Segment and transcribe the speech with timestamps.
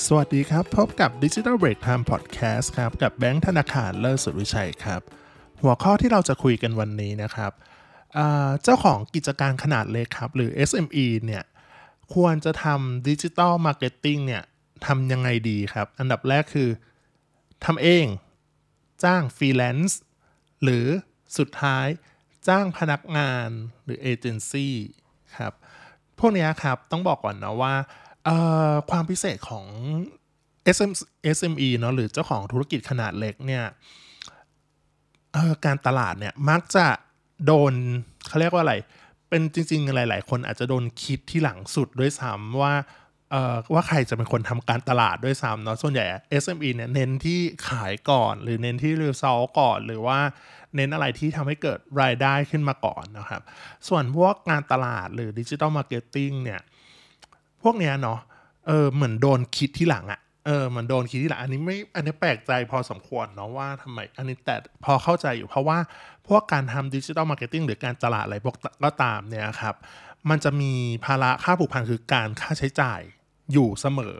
[0.00, 5.00] สวัสดีครับ พบกับ Digital Break Time Podcast ครับ กับแบงค์ธนาคารเลิศสุดวิชัยครับ
[5.62, 7.52] หัวข้อที่เราจะคุยกันวันนี้นะครับ
[8.62, 11.44] เจ้าของกิจการขนาดเล็กครับ หรือ SME เนี่ย
[12.14, 14.42] ควรจะทำดิจิ t a ลมาร์เก็ตติ้งเนี่ย
[14.86, 16.70] ทำยังไงดีครับ อันดับแรกคือ
[17.64, 18.06] ทำเอง
[19.04, 20.00] จ้างฟรีแลนซ์
[20.62, 20.86] หรือ
[21.38, 21.86] สุดท้าย
[22.48, 23.48] จ้างพนักงาน
[23.84, 24.74] หรือเอเจนซี่
[25.36, 25.52] ครับ
[26.18, 27.74] พวกนี้ครับต้องบอกก่อนนะว่า
[28.90, 29.66] ความพิเศษของ
[30.76, 30.92] SM,
[31.36, 33.64] SME เนาะหรือเจ้าของธุรกิจขนาดเล็กเนี่ย
[35.64, 36.86] การตลาดเนี่ยมักจะ
[37.46, 37.74] โดน
[38.26, 38.74] เขาเรียกว่าอะไร
[39.28, 42.74] เป็นจริง ๆ หลาย ๆ คนอาจจะโดนคิดที่หลังสุดด้วยซ้ำว่า
[43.72, 46.04] ว่าใครจะเป็นคนทำการตลาดด้วยซ้ำเนาะส่วนใหญ่
[46.42, 50.18] SME เนี่ยเน้นที่ขายก่อน หรือเน้นที่รีซอลก่อน หรือว่า
[50.76, 53.42] เน้นอะไรที่ทำให้เกิดรายได้ขึ้นมาก่อนนะครับ
[53.88, 56.60] ส่วนพวกงานตลาดหรือ digital marketing เนี่ย
[57.62, 58.18] พวกเนี้ยเนาะ
[58.66, 65.78] เออเหมือนโดนคิดที่หลังอะเออเหมือนโดนคิดที่หลังอันนี้ไม่อันนี้แปลกใจพอสมควรเนาะว่าทำไม อันนี้แต่พอเข้าใจอยู่เพราะว่า
[66.28, 69.74] พวกการทำ digital marketing หรือการตลาดอะไรพวกก็ตามเนี่ยครับ
[70.30, 70.72] มันจะมี
[71.04, 73.00] ภาระค่าผูกพันคือการค่าใช้จ่าย
[73.52, 74.16] อยู่เสมอ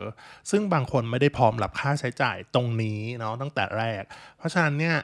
[0.51, 4.03] ซึ่งบางคนไม่ได้พร้อมรับค่าใช้จ่ายตรงนี้เนาะตั้งแต่แรก
[4.37, 4.95] เพราะฉะนั้นเนี่ย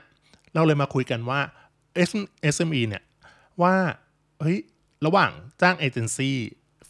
[0.54, 1.40] เราเลยมาคุยกันว่า
[2.56, 3.04] SME เนี่ย
[3.62, 3.76] ว่า
[4.42, 4.58] เฮ้ย
[5.06, 5.32] ระหว่าง
[5.62, 6.38] จ้างเอเจนซี่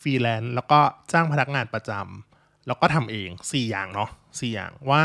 [0.01, 0.79] ฟรีแลนซ์แล้วก็
[1.11, 5.03] จ้างพนักงานประจำแล้วก็ทำเอง 4 อย่างเนาะ4อย่างว่า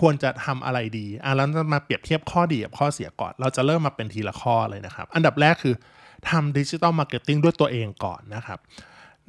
[0.00, 5.74] ควรจะทำอะไรดีอะแล้วจะมาเปรียบเทียบข้อดีกับข้อเสียก่อน เราจะเริ่มมาเป็นทีละข้อเลยนะครับ อันดับแรกคือ
[6.30, 8.58] ทำ digital marketing ด้วยตัวเองก่อนนะครับ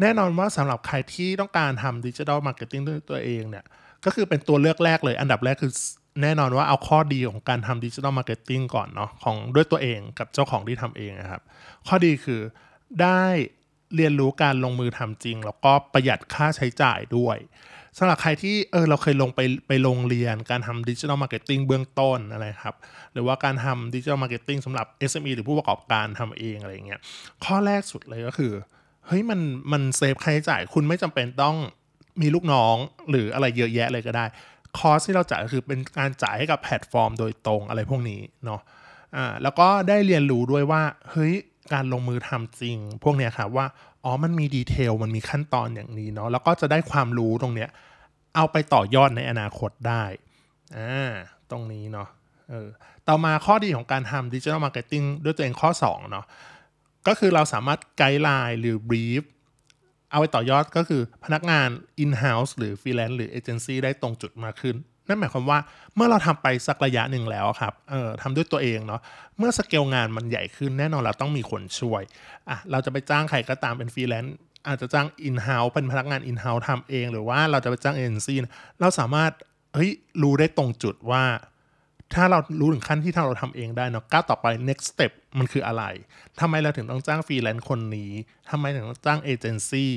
[0.01, 3.65] แน่นอนว่าสำหรับใครที่ต้องการทำ digital marketing ด้วยตัวเองเนี่ย
[4.05, 5.71] ก็คือเป็นตัวเลือกแรกเลย อันดับแรกคือ
[6.21, 11.41] แน่นอนว่าเอาข้อดีของการทำ digital marketing ก่อนเนาะของด้วยตัวเองกับเจ้าของที่ทำเองนะครับ
[11.87, 12.41] ข้อดีคือ
[13.01, 13.23] ได้
[13.95, 17.37] เรียนรู้การลงมือทำจริง แล้วก็ประหยัดค่าใช้จ่ายด้วย
[17.97, 22.75] สำหรับใครที่เออเราเคยลงไปไปโรงเรียนการทำ digital marketing เบื้องต้นอะไรครับ
[23.13, 26.99] หรือว่าการทำ digital marketing สำหรับ SME หรือผู้ประกอบการทำเองอะไรเงี้ย
[27.45, 28.53] ข้อแรกสุดเลยก็คือ
[29.07, 29.39] เฮ้ยมัน
[29.71, 31.55] มัน save ค่าใช้จ่ายคุณไม่จำเป็นต้อง
[32.21, 32.75] มีลูกน้อง
[33.09, 34.25] หรืออะไรเยอะแยะเลยก็ได้
[34.77, 38.61] cost ที่เราจ่ายก็คือเป็นการจ่ายให้กับแพลตฟอร์มโดยตรงอะไรพวกนี้เนาะ
[39.15, 41.33] อ่าแล้วก็ได้เรียนรู้ด้วยว่าเฮ้ย
[41.73, 43.65] การลงมือทำจริง พวกเนี้ยครับว่า
[44.03, 47.69] อ๋อมันมี detail มันมีขั้นตอนอย่างนี้เนาะแล้วก็จะได้ความรู้ตรงเนี้ย
[48.35, 50.03] เอาไปต่อยอดในอนาคตได้
[50.77, 51.11] อ่า
[51.51, 52.07] ตรงนี้เนาะ
[52.49, 52.67] เออ
[53.07, 56.25] ต่อมาข้อดีของการทำ digital marketing ด้วยตัวเองข้อ2เนาะ
[57.07, 59.23] ก็คือเราสามารถ guideline หรือ brief
[60.11, 61.69] เอาไปต่อยอดก็คือพนักงาน
[62.03, 64.75] in-house หรือฟรีแลนซ์หรือเอเจนซี่ได้ตรงจุดมากขึ้น
[65.07, 65.59] นั่นหมายความว่า
[65.95, 69.01] เมื่อเราทำไปสักระยะหนึ่งแล้วครับ เออทำด้วยตัวเองเนาะ
[69.37, 72.03] เมื่อสเกลงานมันใหญ่ขึ้นแน่นอนเราต้องมีคนช่วย
[72.49, 74.35] อะ เราจะไปจ้างใครก็ตามเป็นฟรีแลนซ์
[74.67, 78.37] อาจจะจ้าง in-house เป็นพนักงาน in-house ทำเอง หรือว่าเราจะไปจ้างเอเจนซี่
[78.81, 79.31] เราสามารถ
[79.73, 79.91] เฮ้ย
[80.21, 81.23] รู้ได้ตรงจุดว่า
[82.13, 85.83] ถ้าเรารู้ถึงขั้นที่ถ้าเราทำเองได้เนาะ ก้าวต่อไป next step มันคืออะไร
[86.39, 88.11] ทำไมเราถึงต้องจ้างฟรีแลนซ์คนนี้
[88.49, 89.91] ทำไมถึงต้องจ้างเอเจนซี่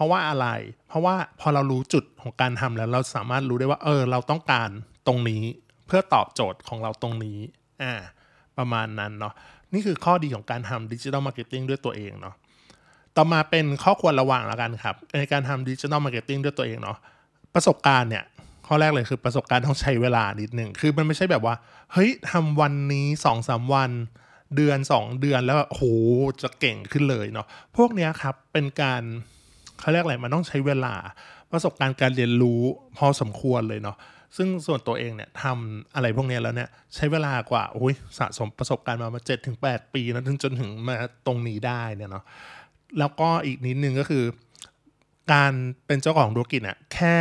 [0.00, 0.46] เพราะว่าอะไร
[0.88, 4.70] เพราะว่าพอเรารู้จุดของการทำแล้ว เราสามารถรู้ได้ว่า เออ เราต้องการ
[5.06, 5.42] ตรงนี้
[5.86, 7.38] เพื่อตอบโจทย์ของเราตรงนี้
[7.82, 7.92] อ่า
[8.58, 9.34] ประมาณนั้นเนาะ
[9.72, 12.34] นี่คือข้อดีของการทำ digital marketing ด้วยตัวเองเนาะ
[13.16, 16.98] ต่อมาเป็นข้อควรระวังแล้วกันครับ ในการทำ digital marketing ด้วยตัวเองเนาะ
[17.54, 18.24] ประสบการณ์เนี่ย
[18.66, 21.54] ข้อแรกเลยคือประสบการณ์ต้องใช้เวลานิดหนึ่งคือมันไม่ใช่แบบว่า
[21.92, 23.90] เฮ้ยทำวันนี้สองสาวัน
[24.56, 25.82] เดือน 2 เดือนแล้วโห
[26.42, 27.46] จะเก่งขึ้นเลยเนาะ
[27.76, 29.02] พวกเนี้ยครับเป็นการ
[29.80, 30.94] เขาเรียกอะไรมันต้องใช้เวลา
[31.52, 32.62] ประสบการณ์การเรียนรู้
[32.96, 33.96] พอสมควรเลยเนาะ
[34.36, 40.96] ซึ่งส่วนตัวเองเนี่ยทำอะไรพวกนี้แล้วเนี่ยใช้เวลากว่าโอ้ยสะสมประสบการณ์มามาเจ็ดถึงแปดปีนะถึงจนถึงมา
[41.26, 42.24] ตรงนี้ได้เนี่ยเนาะ
[42.98, 44.24] แล้วก็อีกนิดนึงก็คือ
[45.32, 45.52] การ
[45.86, 47.18] เป็นเจ้าของธุรกิจเนี่ยแค่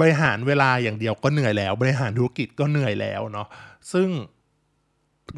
[0.00, 3.48] บริหารเวลาอย่างเดียวก็เหนื่อยแล้ว บริหารธุรกิจก็เหนื่อยแล้วเนาะ
[3.92, 4.08] ซึ่ง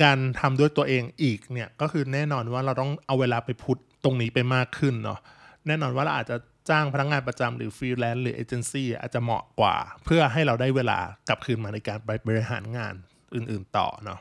[0.03, 5.21] การทำด้วยตัวเองอีกเนี่ยก็คือแน่นอนว่าเราต้องเอาเวลาไปพุทตรงนี้ไปมากขึ้นเนาะ
[5.67, 6.37] แน่นอนว่าเราอาจจะ
[6.71, 12.95] จ้างพนักงานประจำหรือฟรีแลนซ์หรือเอเจนซี่อาจจะเหมาะกว่า เพื่อให้เราได้เวลากลับคืนมาในการไปบริหารงาน
[13.35, 14.21] อื่นๆต่อเนาะ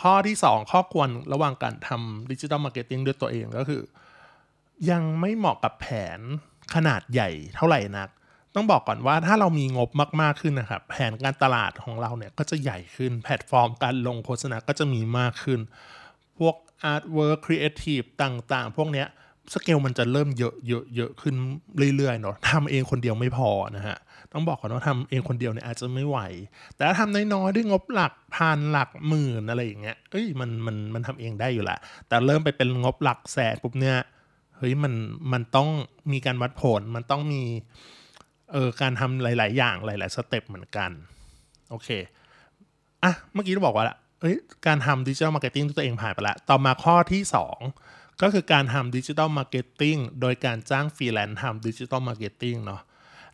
[0.00, 3.82] ข้อที่ 2 ข้อควรระวังการทำ digital marketing ด้วยตัวเองก็คือ
[4.90, 5.86] ยังไม่เหมาะกับแผ
[6.18, 6.20] น
[6.74, 8.08] ขนาดใหญ่เท่าไหร่นัก
[8.54, 9.90] ต้องบอกก่อนว่าถ้าเรามีงบ
[10.20, 15.60] มากๆขึ้นนะครับ แผนการตลาดของเราเนี่ยก็จะใหญ่ขึ้น แพลตฟอร์มการลงโฆษณาก็จะมีมากขึ้น
[16.38, 19.08] พวก artwork creative ต่างๆ พวกเนี้ย
[19.52, 21.34] สเกลมันจะเริ่มเยอะเยอะเยอะขึ้น
[21.96, 23.98] เรื่อยๆเนาะทำเองคนเดียวไม่พอนะฮะ
[24.32, 26.18] ต้องบอกก่อนว่าทำเองคนเดียวเนี่ยอาจจะไม่ไหว
[26.76, 31.78] แต่ถ้าทำน้อยๆด้วยงบหลักพันหลักหมื่นอะไรอย่างเงี้ยเอ้ยมันมันมันทำเองได้อยู่ละ
[32.08, 33.96] แต่เริ่มไปเป็นงบหลักแสนปุ๊บเนี่ย
[34.56, 34.92] เฮ้ยมัน
[35.32, 35.68] มันต้อง
[36.12, 37.42] มีการวัดผลมันต้องมี
[38.52, 40.90] เออการทำหลาย ๆ อย่างหลาย ๆ step เหมือนกัน
[41.70, 41.88] โอเค
[43.02, 44.36] อะเมื่อกี้เราบอกว่าละเอ้ย
[44.66, 47.22] การทำ digital marketing ตัวเองผ่านไปแล้วต่อมาข้อที่
[47.54, 52.80] 2 ก็คือการทำ digital marketing โดยการจ้างฟรีแลนซ์ทำ digital marketing เนาะ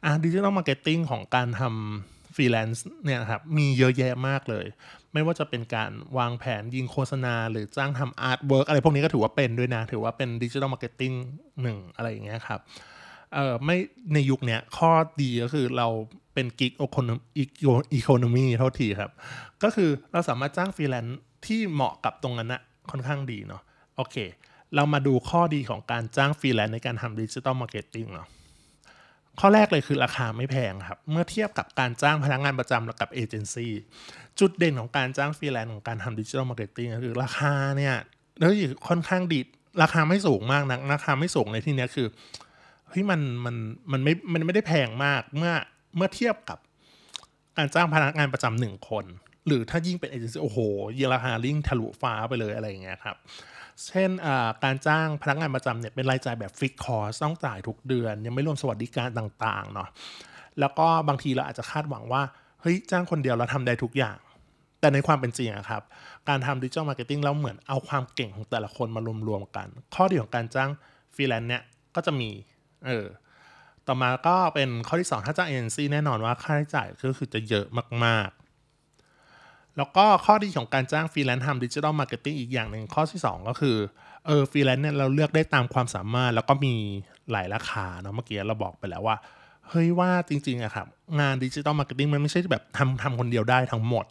[0.05, 4.67] อะ digital marketing ของการทำฟรีแลนซ์เนี่ยครับมีเยอะแยะมากเลย
[5.13, 11.13] ไม่ว่าจะเป็นการวางแผนยิงโฆษณา หรือจ้างทำ artwork อะไรพวกนี้ก็ถือว่าเป็นด้วยนะ ถือว่าเป็น digital marketing
[11.63, 12.61] หนึ่งอะไรอย่างเงี้ยครับ
[13.35, 13.77] เออไม่
[14.13, 14.91] ในยุคเนี้ยข้อ
[15.23, 15.89] ดีก็คือเรา
[16.35, 17.11] เป็น gig econ
[17.95, 19.13] economy เท่าทีครับ
[19.63, 23.63] ก็คือเราสามารถจ้างฟรีแลนซ์ที่เหมาะกับตรงนั้นนะค่อนข้างดีเนาะ
[23.97, 24.17] โอเค
[24.75, 28.29] เรามาดูข้อดีของการจ้างฟรีแลนซ์ในการทำ digital marketing เนาะ
[29.41, 33.73] ข้อแรกเลยคือราคาไม่แพงครับ เมื่อเทียบกับการจ้างพนักงานประจำกับเอเจนซี่
[34.41, 37.95] จุดเด่นของการจ้างฟรีแลนซ์ของการทำ digital marketing คือราคาเนี่ย
[38.39, 38.51] แล้ว
[38.89, 39.41] ค่อนข้างดี
[39.83, 42.07] ราคาไม่สูงมากนะราคาไม่สูงในที่นี้คือ
[42.89, 43.57] เฮ้ยมันมัน
[43.93, 45.53] มันไม่มันไม่ได้แพงมากเมื่อ
[45.97, 46.59] เมื่อเทียบกับ
[47.57, 49.05] การจ้างพนักงานประจำหนึ่งคน
[49.47, 50.59] หรือถ้ายิ่งเป็นเอเจนซี่โอ้โห
[50.99, 53.17] ยิงราคาลิ่งทะลุฟ้าไปเลยอะไรอย่างเงี้ยครับ
[53.87, 54.11] เช่น
[54.65, 59.89] การจ้างพนักงานประจำเนี่ยเป็นรายจ่ายแบบฟิกคอร์สต้องจ่ายทุกเดือน ยังไม่รวมสวัสดิการต่างๆเนาะ
[60.61, 62.23] แล้วก็บางทีเราอาจจะคาดหวังว่า
[62.61, 64.17] เฮ้ยจ้างคนเดียวเราทำได้ทุกอย่าง
[64.81, 65.83] แต่ในความเป็นจริงอะครับ
[66.29, 70.71] การทำ digital marketing เราเหมือนเอาความเก่งของแต่ละคนมารวมๆกัน ข้อดีของการจ้าง
[71.15, 71.63] ฟรีแลนซ์เนี่ย
[71.95, 72.31] ก็จะมี
[72.87, 73.07] เออ
[73.87, 77.67] ต่อมาก็เป็นข้อที่ 2 ถ้าจ้างเอเจนซี่แน่นอนว่าค่าใช้จ่ายก็คือจะเยอะ
[78.05, 78.46] มากๆ
[79.77, 83.77] แล้วก็ข้อดีของการจ้างฟรีแลนซ์ทำ digital marketing อีกอย่างหนึ่งข้อที่ 2 ก็คือ
[84.27, 86.75] เออฟรีแลนซ์เนี่ยเราเลือกได้ตามความสามารถ แล้วก็มี
[87.33, 89.17] หลายราคาเนาะเมื่อกี้เราบอกไปแล้วว่า
[89.69, 90.87] เฮ้ยว่าจริงๆอะครับ
[91.21, 94.07] งาน digital marketing มันไม่ใช่แบบทำทำคนเดียวได้ทั้งหมด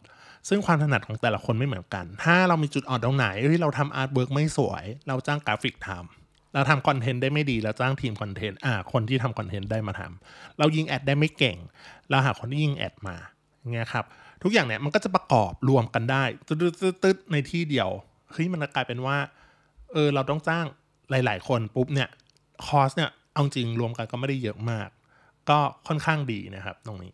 [0.50, 11.57] ซึ่งความถนัดของแต่ละคนไม่เหมือนกัน ถ้าเรามีจุดอ่อนตรงไหนที่เราทำ artwork ไม่สวย เราจ้างกราฟิกทำเราทำคอนเทนต์ได้ไม่ดีเราจ้างทีมคอนเทนต์อ่าคนที่ทำคอนเทนต์ได้มาทำเรายิง ad ได้ไม่เก่ง
[12.09, 13.15] เราหาคนที่ยิง ad มา
[13.73, 14.06] เงี้ยครับ
[14.43, 17.89] ทุกอย่างเนี่ยมันก็จะประกอบรวมกันได้ตึ๊ดๆในที่เดียว
[18.31, 19.17] เฮ้ยมันกลายเป็นว่า
[19.91, 20.65] เออเราต้องจ้าง
[21.09, 22.09] หลาย ๆ คนปุ๊บเนี่ย
[22.65, 24.89] cost เนี่ยเอาจริงรวมกันก็ไม่ได้เยอะมาก
[25.49, 27.13] ก็ค่อนข้างดีนะครับตรงนี้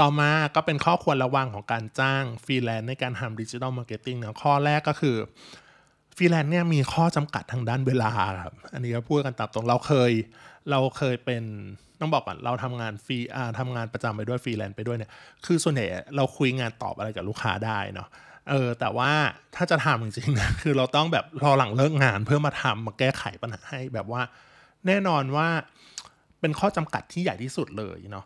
[0.00, 5.16] ต่อมาก็เป็นข้อควรระวังของการจ้างฟรีแลนซ์ในการทำ digital marketing นะข้อแรกก็คือ
[6.16, 8.10] ฟรีแลนซ์เนี่ยมีข้อจำกัดทางด้านเวลา
[8.44, 10.12] ครับ อันนี้ก็พูดกันตามตรงเราเคย
[10.70, 11.42] เราเคยเป็น
[12.00, 15.10] ต้องบอกก่อนเราทำงานฟรีอ่าทำงานประจำไปด้วยฟรีแลนซ์ไปด้วยเนี่ย
[15.46, 18.08] คือส่วนใหญ่เราคุยงานตอบอะไรกับลูกค้าได้เนาะ
[18.50, 19.10] เออแต่ว่า
[19.56, 24.22] ถ้าจะทำจริงๆนะคือเราต้องแบบรอหลังเลิกงานเพื่อมาทำมาแก้ไขปัญหาให้แบบว่า
[24.86, 25.48] แน่นอนว่า
[26.40, 28.24] เป็นข้อจำกัดที่ใหญ่ที่สุดเลยเนาะ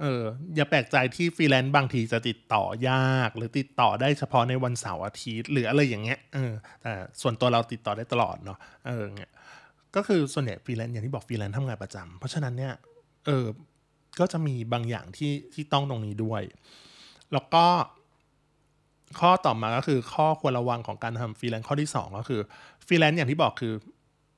[0.00, 0.22] เออ
[0.54, 6.52] อย่าแปลกใจที่ฟรีแลนซ์บางทีจะติดต่อยาก หรือติดต่อได้เฉพาะในวันเสาร์อาทิตย์หรืออะไรอย่างเงี้ยเออ
[6.82, 9.32] แต่ส่วนตัวเราติดต่อได้ตลอดเนาะเออเงี้ย
[9.96, 12.74] ก็คือส่วนใหญ่ฟรีแลนซ์อย่างที่บอกฟรีแลนซ์ทำงานประจำเพราะฉะนั้นเนี่ย
[13.26, 13.46] เออ
[14.20, 16.42] ก็จะมีบางอย่างที่ที่ต้องตรงนี้ด้วย
[17.32, 17.64] แล้วก็
[19.20, 22.40] ข้อต่อมาก็คือข้อควรระวังของการทำฟรีแลนซ์ข้อที่ 2 ก็คือ
[22.86, 23.72] ฟรีแลนซ์อย่างที่บอกคือ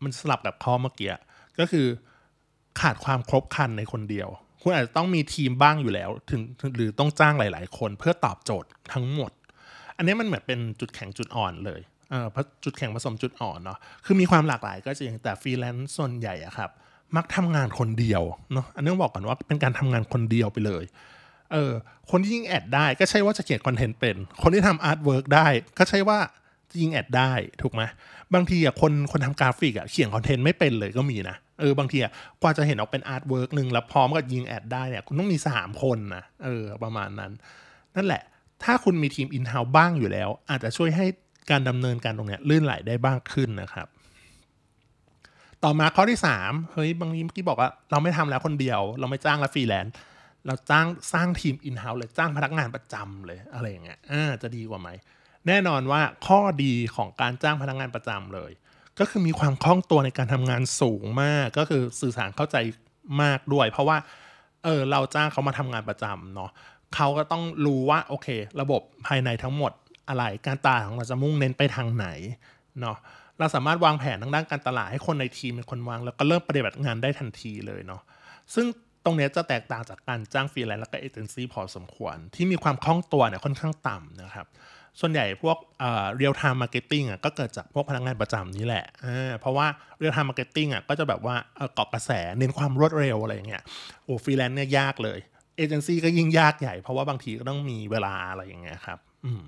[0.02, 1.14] มันสลับกับข้อเมื่อกี้
[1.58, 1.86] ก็คือ
[2.80, 4.28] ขาดความครบครันในคนเดียว
[4.62, 6.40] คุณอาจจะต้องมีทีมบ้างอยู่แล้ว ถึง
[6.76, 9.30] หรือต้องจ้างหลาย ๆ คนเพื่อตอบโจทย์ทั้งหมด
[9.96, 11.80] อันนี้มันเหมือนเป็นจุดแข็งจุดอ่อนเลย
[12.10, 12.26] เออ
[12.64, 16.70] จุดแข็งผสมจุดอ่อนเนาะคือมีความหลากหลายก็จริงแต่ฟรีแลนซ์ส่วนใหญ่อะครับ
[17.16, 20.84] มักทำงานคนเดียวเนาะอันนี้ต้องบอกก่อนว่าเป็นการทำงานคนเดียวไปเลย
[21.52, 21.72] เออ
[22.10, 25.46] คนที่ยิง ad ได้ก็ใช่ว่าจะเขียนคอนเทนต์เป็น คนที่ทำ artwork ได้
[25.78, 26.18] ก็ใช่ว่า
[26.80, 27.82] ยิง ad ได้ถูกไหม
[28.34, 32.12] บางทีอะคนคนทำกราฟิกอะเขียนคอนเทนต์ไม่เป็นเลยก็มีนะ เออบางทีอะ
[32.42, 37.32] กว่าจะเห็นออกเป็น artwork หนึ่งแล้วพร้อมกับยิง ad ได้เนี่ยคุณต้องมีสามคนนะเออประมาณนั้น
[37.96, 38.22] นั่นแหละ
[38.64, 41.06] ถ้าคุณมีทีม in-house บ้างอยู่แล้ว อาจจะช่วยให้
[41.50, 43.88] การดำเนินการตรงเนี้ยลื่นไหลได้บ้างขึ้นนะครับ
[45.64, 49.94] ต่อมาข้อที่ 3 เฮ้ยบางทีเมื่อกี้บอกว่าเราไม่ทำแล้วคนเดียว เราไม่จ้างแล้วฟรีแลนซ์
[50.46, 54.88] เราจ้างสร้างทีม in-house เลยจ้างพนักงานประจำเลยอะไรอย่างเงี้ยอ่าจะดีกว่าไหม
[55.46, 58.50] แน่นอนว่าข้อดีของการจ้างพนักงานประจำเลย
[59.00, 62.56] ก็คือมีความคล่องตัวในการทำงานสูงมากก็คือสื่อสารเข้าใจ
[63.22, 63.96] มากด้วย เพราะว่า
[64.64, 66.50] เออเราจ้างเขามาทำงานประจำเนาะ
[66.94, 68.28] เขาก็ต้องรู้ว่าโอเค
[68.60, 69.72] ระบบภายในทั้งหมด
[70.08, 72.06] อะไรการตลาดของเราจะมุ่งเน้นไปทางไหน
[72.80, 72.96] เนาะ
[73.38, 78.02] เราสามารถวางแผนทางด้านการตลาดให้คนในทีมเป็นคนวาง แล้วก็เริ่มปฏิบัติงานได้ทันทีเลยเนาะ
[78.54, 78.66] ซึ่ง
[79.04, 84.46] ตรงนี้จะแตกต่างจากการจ้างฟรีแลนซ์และก็เอเจนซี่พอสมควร ที่มีความคล่องตัวเนี่ยค่อนข้างต่ำนะครับ
[85.00, 85.56] ส่วนใหญ่พวก
[86.16, 88.84] real-time marketing อะก็เกิดจากพวกพนักงานประจำนี่แหละ
[89.40, 89.66] เพราะว่า
[89.98, 91.34] real-time marketing อะก็จะแบบว่า
[91.74, 93.62] เกาะกระแสเน้นความรวดเร็วอะไรอย่างเงี้ย
[94.04, 95.18] โอ้ฟรีแลนซ์เนี่ยยากเลย
[95.56, 99.42] เอเจนซี่ก็ยิ่งยากใหญ่ เพราะว่าบางทีก็ต้องมีเวลาอะไรอย่างเงี้ยครับอืม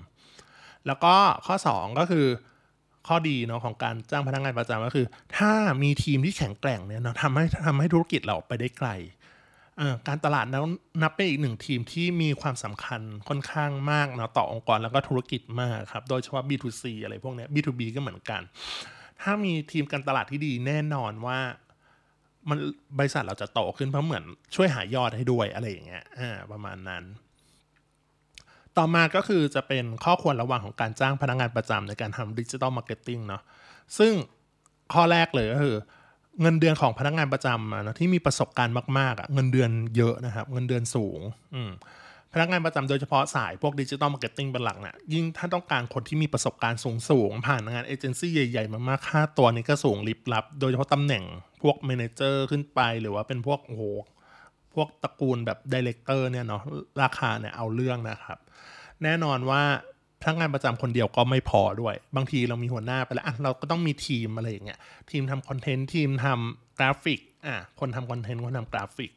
[0.87, 1.13] แล้วก็
[1.45, 2.27] ข้อ 2 ก็คือ
[3.07, 5.07] ข้อดีเนาะของการจ้างพนักงานประจำก็คือ
[5.37, 5.51] ถ้า
[5.83, 8.89] มีทีมที่แข็งแกร่งเนี่ยเนาะทำให้ทำให้ธุรกิจเราไปได้ไกล
[10.07, 10.63] การตลาดนั้น
[11.01, 18.41] นับเป็นอีกหนึ่งทีมที่มีความสำคัญค่อนข้างมากเนาะต่อองค์กรแล้วก็ธุรกิจมากครับ โดยเฉพาะ B2C อะไรพวกนี้ B2B ก็เหมือนกัน
[19.21, 21.39] ถ้ามีทีมการตลาดที่ดีแน่นอนว่า
[22.49, 22.57] มัน
[22.97, 24.23] บริษัทเราจะโตขึ้นเพราะเหมือน
[24.55, 27.03] ช่วยหายอดให้ด้วยอะไรอย่างเงี้ยอ่าประมาณนั้น
[28.77, 33.41] ต่อมาก็คือจะเป็นข้อควรระวังของการจ้างพนักงานประจำในการทำดิจิ t a ลมาร์เก็ตติ้งเนาะ
[33.97, 34.13] ซึ่ง
[34.93, 35.75] ข้อแรกเลยก็คือ
[36.41, 41.19] เงินเดือนของพนักงานประจำอะนะที่มีประสบการณ์มากๆอะเงินเดือนเยอะนะครับ เงินเดือนสูง
[41.55, 41.71] อืม
[42.33, 51.23] พนักงานประจำโดยเฉพาะสายพวกดิจิ t a ลมาร์เก็ตติ้งเป็นหลักเนี่ยยิ่งถ้าต้องการคนที่มีประสบการณ์สูงๆผ่านงานเอเจนซี่ใหญ่ๆ มากๆค่าตัวนี้ก็สูงลิบลับ โดยเฉพาะตำแหน่ง
[51.61, 53.83] พวก manager ขึ้นไปหรือว่าเป็นพวกโอ้โห
[54.73, 56.61] พวกตระกูลแบบ director เนี่ยเนาะ
[57.01, 58.39] ราคาเนี่ยเอาเรื่องนะครับ
[59.03, 59.63] แน่นอนว่า
[60.23, 64.79] พนักงานประจำคนเดียวก็ไม่พอด้วย บางทีเรามีหัวหน้าไปแล้วเราก็ต้องมีทีมอะไรอย่างเงี้ย
[65.11, 69.11] ทีมทำคอนเทนต์ทีมทำกราฟิกอะคนทำคอนเทนต์คนทำกราฟิก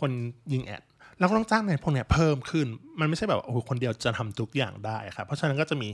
[0.00, 0.10] คน
[0.52, 0.82] ยิง ad
[1.18, 2.66] เราก็ต้องจ้างในพวกเนี้ยเพิ่มขึ้น
[3.00, 5.88] มันไม่ใช่แบบโอ้โหคนเดียวจะทำทุกอย่างได้ครับเพราะฉะนั้นก็จะมี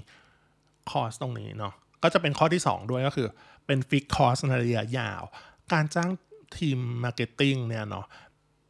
[0.90, 1.72] cost ตรงนี้เนาะ
[2.02, 3.28] ก็จะเป็นข้อที่ 2 ด้วยก็คือ
[3.66, 5.22] เป็น fixed cost ในระยะยาว
[5.72, 6.10] การจ้าง
[6.58, 8.06] ทีม marketing เนี่ยเนาะ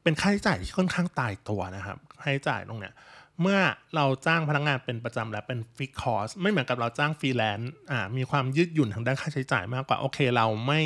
[0.03, 2.95] เป็นค่าใช้จ่ายที่ค่อนข้างตายตัวนะครับค่าใช้จ่ายตรงเนี้ย
[3.43, 3.61] เมื่อ
[3.97, 10.81] เราจ้างพนักงานเป็นประจำและเป็น fixed cost ไม่เหมือนกับเราจ้างฟรีแลนซ์อ่ามีความยืดหยุ่นทางด้านค่าใช้จ่ายมากกว่าโอเคเราไม่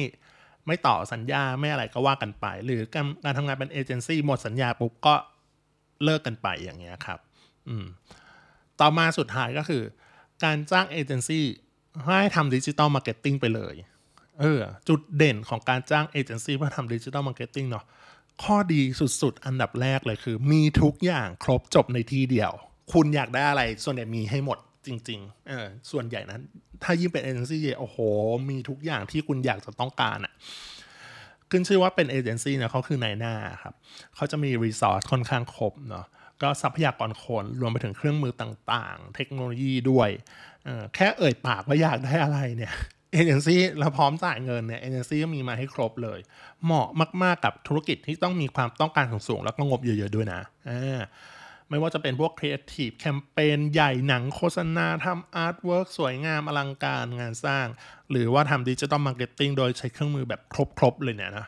[0.67, 5.15] ไม่ต่อสัญญาไม่อะไรก็ว่ากันไป หรือการการทำงานเป็นเอเจนซี่หมดสัญญาปุ๊บก็
[6.05, 7.19] เลิกกันไปอย่างเงี้ยครับ
[7.69, 7.87] อืม
[8.81, 9.83] ต่อมาสุดท้ายก็คือ
[10.45, 11.45] การจ้างเอเจนซี่
[12.05, 13.75] ให้ทำ digital marketing ไปเลย
[14.41, 17.85] เออจุดเด่นของการจ้างเอเจนซี่เพื่อทำดิจิ t a ลมาร์เก็ตติ้งเนาะ
[18.45, 22.53] ข้อดีสุดๆ อันดับแรกเลยคือ มีทุกอย่างครบจบในที่เดียว
[22.93, 26.41] คุณอยากได้อะไรส่วนใหญ่มีให้หมดจริงๆเออส่วนใหญ่นั้น
[26.83, 27.97] ถ้ายิ่งเป็นเอเจนซี่โอ้โห
[28.51, 30.33] มีทุกอย่างที่คุณอยากจะต้องการอะ
[31.51, 33.75] ขึ้นชื่อว่าเป็นเอเจนซี่เนี่ยเขาคือนายหน้าครับ
[34.15, 36.07] เขาจะมี resource ค่อนข้างครบเนาะ
[36.43, 40.11] ก็ทรัพยากรคนรวมไปถึงเครื่องมือต่างๆ เทคโนโลยีด้วย
[40.65, 42.75] เออแค่เอ่ยปากว่าอยากได้อะไรเนี่ย
[43.13, 46.19] เอเจนซี่เราพร้อมจ่ายเงินเนี่ยเอเจนซี่ก็มีมาให้ครบเลย
[46.65, 46.89] เหมาะ
[47.23, 50.41] มาก ๆ กับธุรกิจที่ต้องมีความต้องการสูงๆ แล้วก็งบเยอะ ๆ ด้วยนะ
[50.71, 51.01] อ่า
[51.69, 57.67] ไม่ว่าจะเป็นพวกครีเอทีฟแคมเปญใหญ่หนังโฆษณาทำ artwork สวยงามอลังการงานสร้าง
[58.11, 60.41] หรือว่าทำ digital marketing โดยใช้เครื่องมือแบบ
[60.79, 61.47] ครบ ๆ เลยเนี่ยนะ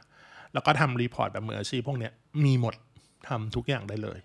[0.52, 2.12] แล้วก็ทำ report แบบมืออาชีพพวกเนี้ย
[2.44, 2.74] มีหมด
[3.28, 4.18] ทำทุกอย่างได้เลย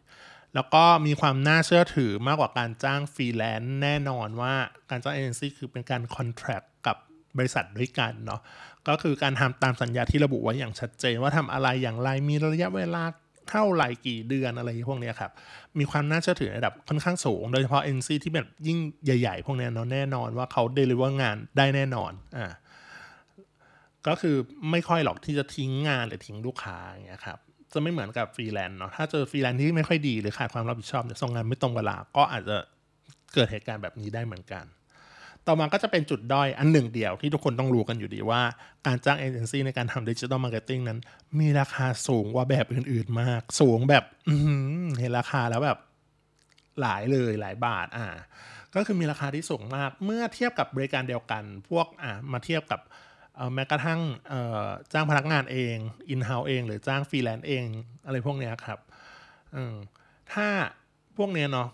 [0.56, 4.54] แล้วก็มีความน่าเชื่อถือมากกว่าการจ้างฟรีแลนซ์แน่นอนว่า
[4.90, 6.98] การจ้างเอเจนซี่คือเป็นการ contract กับ
[7.38, 8.42] บริษัทด้วยกันเนาะ
[8.88, 13.04] ก็คือการทำตามสัญญาที่ระบุไว้อย่างชัดเจนว่าทำอะไรอย่างไรมีระยะเวลา
[13.50, 15.32] เท่าไหร่กี่เดือนอะไรพวกเนี้ยครับ
[15.80, 22.48] มีความน่าเชื่อถือระดับค่อนข้างสูง โดยเฉพาะ NC ที่แบบยิ่งใหญ่ ๆ พวกเนี้ยเนาะแน่นอนว่าเขา deliver งานได้แน่นอนอ่า
[24.08, 24.36] ก็คือ
[24.72, 27.40] ไม่ค่อยหรอกที่จะทิ้งงานหรือทิ้งลูกค้าอย่างเงี้ยครับ
[27.74, 32.58] จะไม่เหมือนกับฟรีแลนซ์เนาะถ้าเจอฟรีแลนซ์ที่ไม่ค่อยดีหรือขาดความรับผิดชอบเนี่ยส่งงานไม่ตรงเวลาก็อาจจะ
[33.34, 34.66] เกิดเหตุการณ์แบบนี้ได้เหมือนกัน
[35.50, 38.42] ต่อมาก็จะเป็นจุดด้อยอันหนึ่งเดียวที่ทุกคนต้องรู้กันอยู่ดีว่า
[38.88, 41.00] การจ้างเอเจนซี่ในการทำดิจิ t a ลมาร์เก็ตติ้งนั้น
[41.40, 44.04] มีราคาสูงกว่าแบบอื่นๆมาก สูงแบบ
[45.00, 45.78] เห็นราคาแล้วแบบ
[46.82, 48.08] หลายเลยหลายบาทอ่า
[48.76, 52.80] ก็คือมีราคาที่สูงมาก เมื่อเทียบกับบริการเดียวกัน พวกอ่ามาเทียบกับ
[53.54, 54.00] แม้กระทั่ง
[54.94, 55.76] จ้างพนักงานเอง
[56.10, 57.64] in-house เอง หรือจ้างฟรีแลนซ์เอง
[58.06, 58.80] อะไรพวกนี้ครับ
[60.34, 60.48] ถ้า
[61.18, 61.70] พวกเนี้ยเนาะ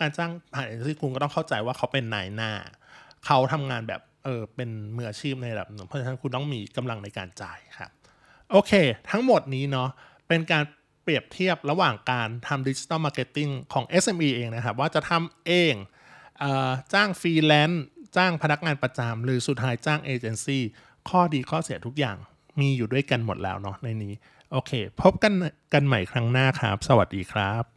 [0.00, 2.50] การจ้างผ่านเอเจนซี่คุณก็ต้องเข้าใจว่าเขาเป็นนายหน้า
[3.26, 7.90] เขาทำงานแบบเออเป็นมืออาชีพในระดับหนึ่งเพราะฉะนั้นคุณต้องมีกำลังในการจ่ายครับ
[8.50, 8.72] โอเค
[9.10, 9.88] ทั้งหมดนี้เนาะ
[10.28, 10.64] เป็นการ
[11.02, 15.74] เปรียบเทียบระหว่างการทำดิจิ t a ลมาร์เก็ตติ้งของ SME เองนะครับ ว่าจะทำเอง
[16.38, 17.84] เออจ้างฟรีแลนซ์
[18.16, 20.62] จ้างพนักงานประจำหรือสุดท้ายจ้างเอเจนซี่
[21.08, 22.16] ข้อดีข้อเสียทุกอย่าง
[22.60, 24.14] มีอยู่ด้วยกันหมดแล้วเนาะในนี้
[24.52, 24.72] โอเค
[25.02, 25.32] พบกัน
[25.72, 27.73] กันใหม่ครั้งหน้าครับ สวัสดีครับ